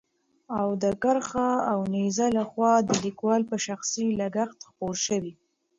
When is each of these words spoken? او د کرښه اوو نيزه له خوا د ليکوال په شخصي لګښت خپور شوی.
او 0.59 0.67
د 0.83 0.85
کرښه 1.03 1.47
اوو 1.71 1.85
نيزه 1.95 2.25
له 2.37 2.43
خوا 2.49 2.73
د 2.87 2.89
ليکوال 3.03 3.41
په 3.51 3.55
شخصي 3.65 4.05
لګښت 4.19 4.59
خپور 4.69 4.95
شوی. 5.05 5.33